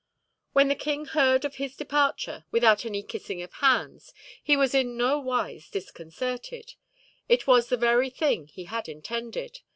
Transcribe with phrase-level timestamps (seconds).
[0.53, 4.97] When the king heard of his departure, without any kissing of hands, he was in
[4.97, 6.73] no wise disconcerted;
[7.29, 9.59] it was the very thing he had intended.